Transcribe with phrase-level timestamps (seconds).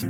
[0.00, 0.08] Cuatro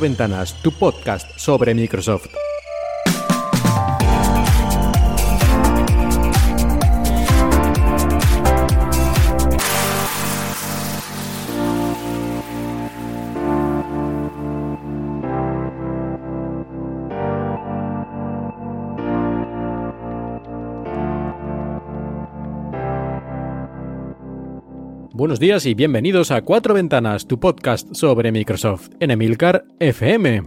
[0.00, 2.55] Ventanas, tu podcast sobre Microsoft.
[25.16, 30.42] Buenos días y bienvenidos a Cuatro Ventanas, tu podcast sobre Microsoft en Emilcar FM.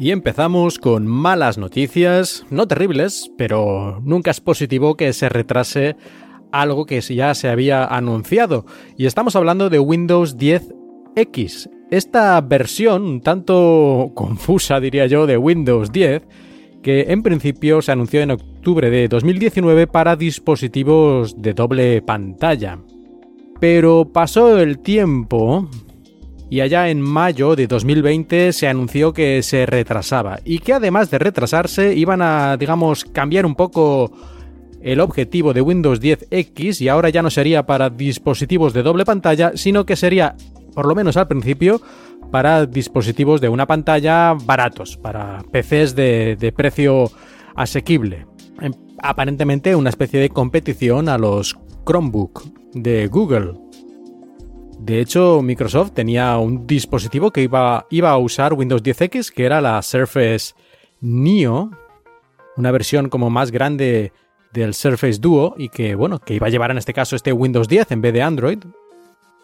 [0.00, 5.94] Y empezamos con malas noticias, no terribles, pero nunca es positivo que se retrase
[6.50, 8.66] algo que ya se había anunciado.
[8.98, 11.70] Y estamos hablando de Windows 10X.
[11.92, 16.26] Esta versión, tanto confusa diría yo, de Windows 10,
[16.82, 22.80] que en principio se anunció en octubre de 2019 para dispositivos de doble pantalla.
[23.64, 25.70] Pero pasó el tiempo
[26.50, 31.18] y allá en mayo de 2020 se anunció que se retrasaba y que además de
[31.18, 34.12] retrasarse iban a, digamos, cambiar un poco
[34.82, 39.52] el objetivo de Windows 10X y ahora ya no sería para dispositivos de doble pantalla,
[39.54, 40.36] sino que sería,
[40.74, 41.80] por lo menos al principio,
[42.30, 47.10] para dispositivos de una pantalla baratos, para PCs de, de precio
[47.56, 48.26] asequible.
[48.98, 53.54] Aparentemente una especie de competición a los Chromebook de Google.
[54.78, 59.60] De hecho, Microsoft tenía un dispositivo que iba, iba a usar Windows 10X, que era
[59.60, 60.54] la Surface
[61.00, 61.70] Neo,
[62.56, 64.12] una versión como más grande
[64.52, 67.68] del Surface Duo y que, bueno, que iba a llevar en este caso este Windows
[67.68, 68.58] 10 en vez de Android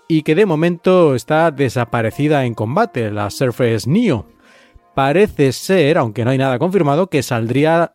[0.09, 4.27] y que de momento está desaparecida en combate, la Surface Neo.
[4.95, 7.93] Parece ser, aunque no hay nada confirmado, que saldría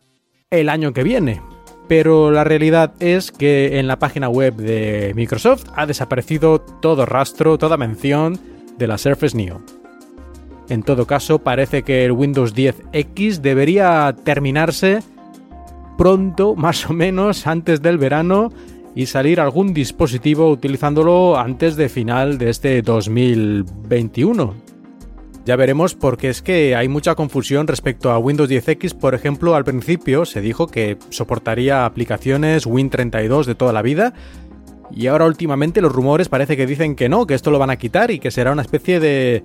[0.50, 1.42] el año que viene,
[1.88, 7.58] pero la realidad es que en la página web de Microsoft ha desaparecido todo rastro,
[7.58, 8.38] toda mención
[8.76, 9.60] de la Surface Neo.
[10.68, 15.00] En todo caso, parece que el Windows 10X debería terminarse
[15.96, 18.50] pronto, más o menos antes del verano,
[18.94, 24.65] y salir algún dispositivo utilizándolo antes de final de este 2021.
[25.46, 28.94] Ya veremos porque es que hay mucha confusión respecto a Windows 10X.
[28.94, 34.12] Por ejemplo, al principio se dijo que soportaría aplicaciones Win32 de toda la vida.
[34.90, 37.76] Y ahora últimamente los rumores parece que dicen que no, que esto lo van a
[37.76, 39.44] quitar y que será una especie de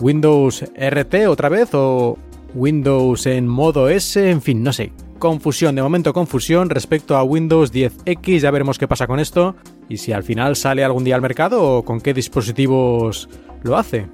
[0.00, 2.16] Windows RT otra vez o
[2.54, 4.92] Windows en modo S, en fin, no sé.
[5.18, 9.56] Confusión, de momento confusión respecto a Windows 10X, ya veremos qué pasa con esto
[9.90, 13.28] y si al final sale algún día al mercado o con qué dispositivos
[13.62, 14.06] lo hace.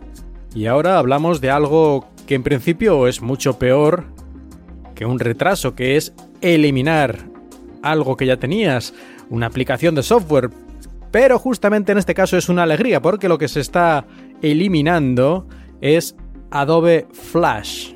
[0.55, 4.05] Y ahora hablamos de algo que en principio es mucho peor
[4.95, 7.19] que un retraso, que es eliminar
[7.83, 8.93] algo que ya tenías,
[9.29, 10.51] una aplicación de software.
[11.11, 14.07] Pero justamente en este caso es una alegría porque lo que se está
[14.43, 15.47] eliminando
[15.81, 16.17] es
[16.51, 17.95] Adobe Flash.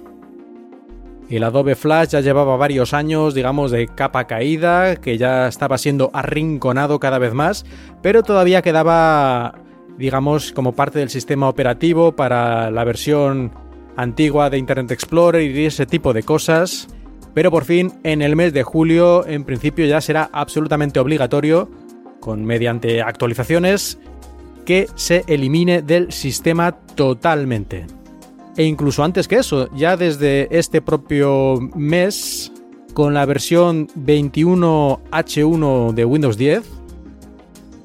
[1.29, 6.11] El Adobe Flash ya llevaba varios años, digamos, de capa caída, que ya estaba siendo
[6.13, 7.65] arrinconado cada vez más,
[8.03, 9.55] pero todavía quedaba
[9.99, 13.53] digamos, como parte del sistema operativo para la versión
[13.97, 16.89] antigua de Internet Explorer y ese tipo de cosas.
[17.33, 21.71] Pero por fin, en el mes de julio, en principio ya será absolutamente obligatorio,
[22.21, 23.99] con mediante actualizaciones,
[24.65, 27.87] que se elimine del sistema totalmente.
[28.57, 32.53] E incluso antes que eso, ya desde este propio mes,
[32.95, 36.84] con la versión 21H1 de Windows 10,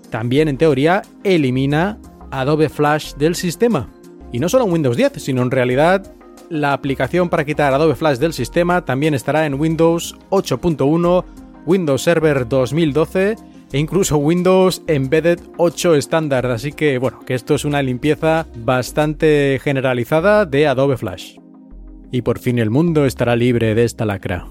[0.09, 1.99] también en teoría elimina
[2.31, 3.89] Adobe Flash del sistema.
[4.31, 6.13] Y no solo en Windows 10, sino en realidad
[6.49, 11.23] la aplicación para quitar Adobe Flash del sistema también estará en Windows 8.1,
[11.65, 13.35] Windows Server 2012
[13.71, 16.45] e incluso Windows Embedded 8 estándar.
[16.47, 21.37] Así que bueno, que esto es una limpieza bastante generalizada de Adobe Flash.
[22.11, 24.47] Y por fin el mundo estará libre de esta lacra.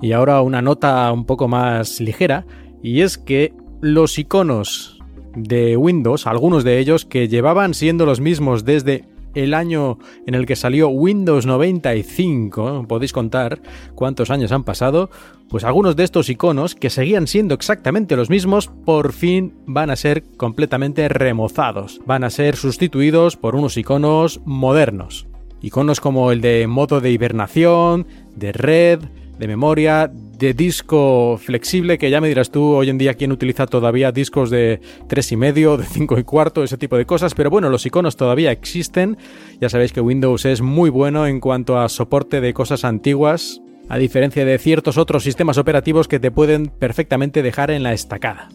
[0.00, 2.44] Y ahora una nota un poco más ligera,
[2.82, 5.00] y es que los iconos
[5.34, 10.46] de Windows, algunos de ellos que llevaban siendo los mismos desde el año en el
[10.46, 13.60] que salió Windows 95, podéis contar
[13.96, 15.10] cuántos años han pasado,
[15.48, 19.96] pues algunos de estos iconos que seguían siendo exactamente los mismos, por fin van a
[19.96, 25.26] ser completamente remozados, van a ser sustituidos por unos iconos modernos.
[25.60, 28.06] Iconos como el de modo de hibernación,
[28.36, 29.00] de red,
[29.42, 33.66] de memoria, de disco flexible, que ya me dirás tú hoy en día quién utiliza
[33.66, 37.50] todavía discos de tres y medio, de cinco y cuarto, ese tipo de cosas, pero
[37.50, 39.18] bueno, los iconos todavía existen.
[39.60, 43.98] Ya sabéis que Windows es muy bueno en cuanto a soporte de cosas antiguas, a
[43.98, 48.48] diferencia de ciertos otros sistemas operativos que te pueden perfectamente dejar en la estacada.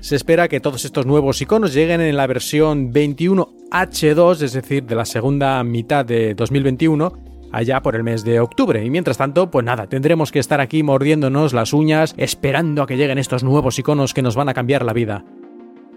[0.00, 4.96] Se espera que todos estos nuevos iconos lleguen en la versión 21H2, es decir, de
[4.96, 8.84] la segunda mitad de 2021, allá por el mes de octubre.
[8.84, 12.96] Y mientras tanto, pues nada, tendremos que estar aquí mordiéndonos las uñas, esperando a que
[12.96, 15.24] lleguen estos nuevos iconos que nos van a cambiar la vida.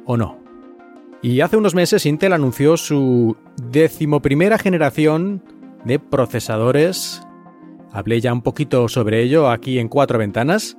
[0.05, 0.39] ¿O no?
[1.21, 3.37] Y hace unos meses Intel anunció su
[3.69, 5.43] decimoprimera generación
[5.85, 7.21] de procesadores.
[7.91, 10.77] Hablé ya un poquito sobre ello aquí en cuatro ventanas.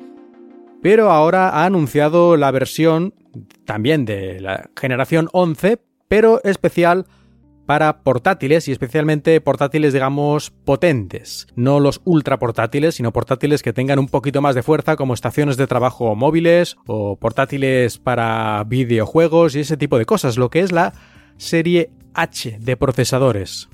[0.83, 3.15] Pero ahora ha anunciado la versión
[3.65, 5.79] también de la generación 11,
[6.09, 7.07] pero especial
[7.67, 13.99] para portátiles y especialmente portátiles digamos potentes, no los ultra portátiles, sino portátiles que tengan
[13.99, 19.61] un poquito más de fuerza como estaciones de trabajo móviles o portátiles para videojuegos y
[19.61, 20.93] ese tipo de cosas, lo que es la
[21.37, 23.69] serie H de procesadores.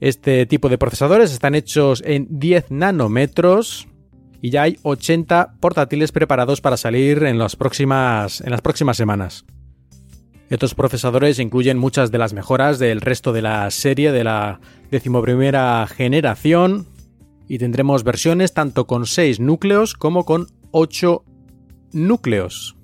[0.00, 3.86] Este tipo de procesadores están hechos en 10 nanómetros
[4.40, 9.44] y ya hay 80 portátiles preparados para salir en las próximas, en las próximas semanas.
[10.50, 14.60] Estos procesadores incluyen muchas de las mejoras del resto de la serie de la
[14.90, 16.88] decimoprimera generación
[17.46, 21.24] y tendremos versiones tanto con 6 núcleos como con 8
[21.92, 22.76] núcleos.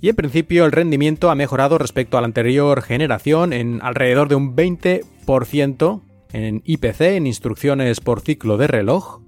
[0.00, 4.34] Y en principio el rendimiento ha mejorado respecto a la anterior generación en alrededor de
[4.34, 9.20] un 20% en IPC, en instrucciones por ciclo de reloj.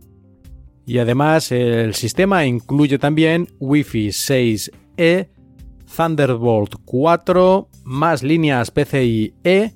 [0.84, 5.28] Y además el sistema incluye también Wi-Fi 6E
[5.94, 9.72] Thunderbolt 4, más líneas PCI-E,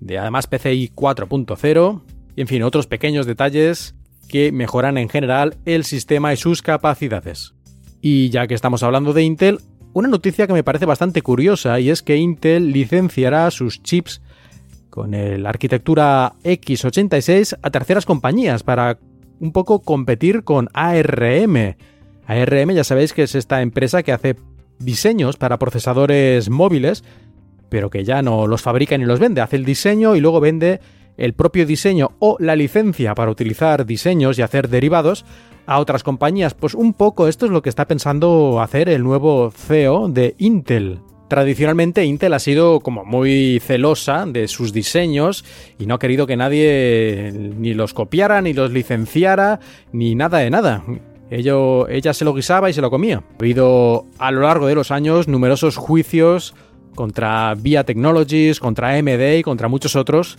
[0.00, 2.02] de además PCI 4.0,
[2.36, 3.94] y en fin, otros pequeños detalles
[4.28, 7.54] que mejoran en general el sistema y sus capacidades.
[8.00, 9.58] Y ya que estamos hablando de Intel,
[9.92, 14.22] una noticia que me parece bastante curiosa y es que Intel licenciará sus chips
[14.88, 18.98] con la arquitectura x86 a terceras compañías para
[19.40, 21.76] un poco competir con ARM.
[22.26, 24.36] ARM ya sabéis que es esta empresa que hace
[24.80, 27.04] diseños para procesadores móviles,
[27.68, 29.40] pero que ya no los fabrica ni los vende.
[29.40, 30.80] Hace el diseño y luego vende
[31.16, 35.24] el propio diseño o la licencia para utilizar diseños y hacer derivados
[35.66, 36.54] a otras compañías.
[36.54, 41.00] Pues un poco esto es lo que está pensando hacer el nuevo CEO de Intel.
[41.28, 45.44] Tradicionalmente Intel ha sido como muy celosa de sus diseños
[45.78, 49.60] y no ha querido que nadie ni los copiara, ni los licenciara,
[49.92, 50.82] ni nada de nada
[51.30, 53.22] ella se lo guisaba y se lo comía.
[53.32, 56.54] Ha habido a lo largo de los años numerosos juicios
[56.94, 60.38] contra VIA Technologies, contra AMD y contra muchos otros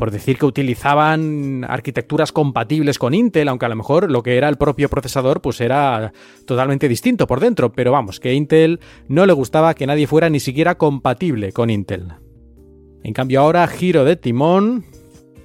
[0.00, 4.48] por decir que utilizaban arquitecturas compatibles con Intel, aunque a lo mejor lo que era
[4.48, 6.14] el propio procesador pues era
[6.46, 10.40] totalmente distinto por dentro, pero vamos, que Intel no le gustaba que nadie fuera ni
[10.40, 12.14] siquiera compatible con Intel.
[13.02, 14.86] En cambio ahora giro de timón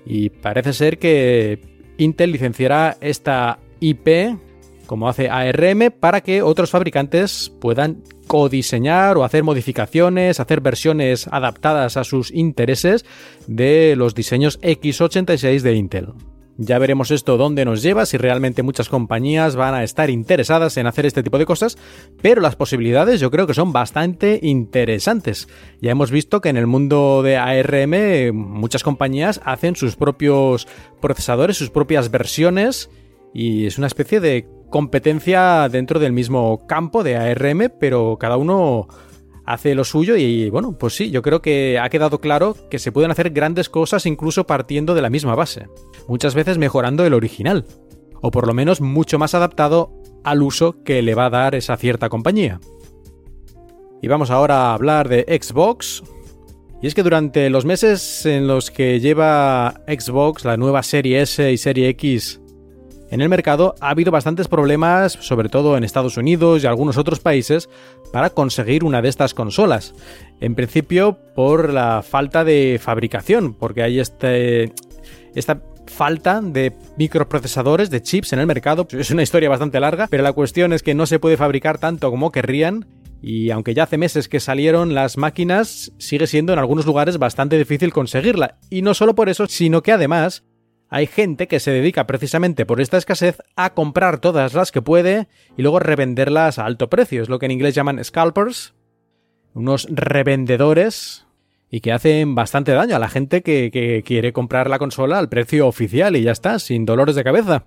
[0.06, 1.60] y parece ser que
[1.98, 4.38] Intel licenciará esta IP
[4.86, 11.98] como hace ARM, para que otros fabricantes puedan codiseñar o hacer modificaciones, hacer versiones adaptadas
[11.98, 13.06] a sus intereses
[13.48, 16.14] de los diseños x86 de Intel.
[16.58, 20.88] Ya veremos esto dónde nos lleva, si realmente muchas compañías van a estar interesadas en
[20.88, 21.78] hacer este tipo de cosas,
[22.22, 25.50] pero las posibilidades yo creo que son bastante interesantes.
[25.82, 30.66] Ya hemos visto que en el mundo de ARM muchas compañías hacen sus propios
[31.02, 32.90] procesadores, sus propias versiones,
[33.34, 38.88] y es una especie de competencia dentro del mismo campo de ARM, pero cada uno
[39.46, 42.92] hace lo suyo y bueno, pues sí, yo creo que ha quedado claro que se
[42.92, 45.68] pueden hacer grandes cosas incluso partiendo de la misma base,
[46.08, 47.66] muchas veces mejorando el original,
[48.22, 49.94] o por lo menos mucho más adaptado
[50.24, 52.60] al uso que le va a dar esa cierta compañía.
[54.02, 56.04] Y vamos ahora a hablar de Xbox.
[56.82, 61.52] Y es que durante los meses en los que lleva Xbox, la nueva serie S
[61.52, 62.42] y serie X,
[63.10, 67.20] en el mercado ha habido bastantes problemas, sobre todo en Estados Unidos y algunos otros
[67.20, 67.70] países,
[68.12, 69.94] para conseguir una de estas consolas.
[70.42, 74.74] En principio por la falta de fabricación, porque hay este,
[75.36, 78.88] esta falta de microprocesadores, de chips en el mercado.
[78.92, 82.10] Es una historia bastante larga, pero la cuestión es que no se puede fabricar tanto
[82.10, 82.88] como querrían
[83.22, 87.58] y aunque ya hace meses que salieron las máquinas, sigue siendo en algunos lugares bastante
[87.58, 88.58] difícil conseguirla.
[88.70, 90.44] Y no solo por eso, sino que además
[90.90, 95.28] hay gente que se dedica precisamente por esta escasez a comprar todas las que puede
[95.58, 97.22] y luego revenderlas a alto precio.
[97.22, 98.74] Es lo que en inglés llaman scalpers,
[99.54, 101.26] unos revendedores
[101.70, 105.68] y que hacen bastante daño a la gente que, quiere comprar la consola al precio
[105.68, 107.66] oficial y ya está, sin dolores de cabeza.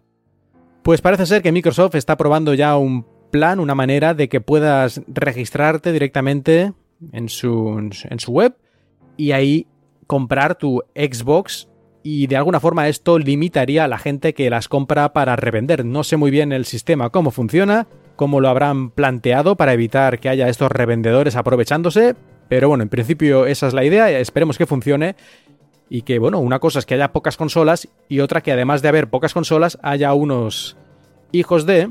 [0.82, 5.02] Pues parece ser que Microsoft está probando ya un plan, una manera de que puedas
[5.08, 6.72] registrarte directamente
[7.12, 7.90] en su,
[8.28, 8.56] web
[9.16, 9.66] y ahí
[10.06, 11.67] comprar tu Xbox
[12.02, 15.84] y de alguna forma esto limitaría a la gente que las compra para revender.
[15.84, 17.86] No sé muy bien el sistema cómo funciona,
[18.16, 22.14] cómo lo habrán planteado para evitar que haya estos revendedores aprovechándose,
[22.48, 25.16] pero bueno, en principio esa es la idea, esperemos que funcione
[25.90, 28.88] y que bueno, una cosa es que haya pocas consolas y otra que además de
[28.88, 30.76] haber pocas consolas haya unos
[31.32, 31.88] hijos de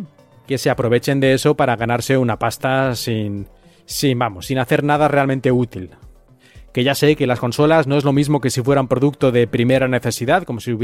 [0.47, 3.47] que se aprovechen de eso para ganarse una pasta sin
[3.85, 5.91] sin vamos, sin hacer nada realmente útil
[6.77, 9.47] que ya sé que las consolas no es lo mismo que si fueran producto de
[9.47, 10.77] primera necesidad, como si,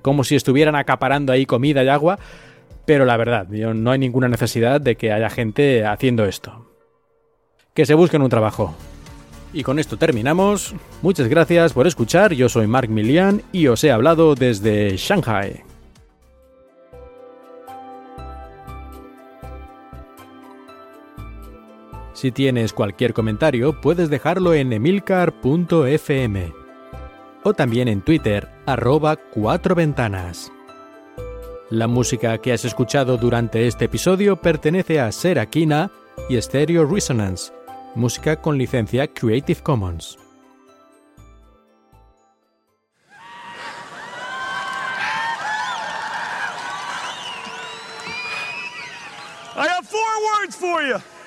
[0.00, 2.20] como si estuvieran acaparando ahí comida y agua,
[2.86, 6.70] pero la verdad, no hay ninguna necesidad de que haya gente haciendo esto.
[7.74, 8.76] Que se busquen un trabajo.
[9.52, 10.72] Y con esto terminamos.
[11.02, 12.32] Muchas gracias por escuchar.
[12.32, 15.64] Yo soy Mark Milian y os he hablado desde Shanghai.
[22.12, 26.52] Si tienes cualquier comentario, puedes dejarlo en emilcar.fm
[27.42, 30.52] o también en Twitter, arroba cuatro ventanas.
[31.70, 35.90] La música que has escuchado durante este episodio pertenece a Serakina
[36.28, 37.52] y Stereo Resonance,
[37.94, 40.18] música con licencia Creative Commons.
[49.56, 50.00] I have four
[50.40, 51.19] words for you.